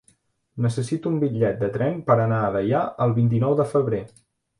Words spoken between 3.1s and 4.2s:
vint-i-nou de febrer.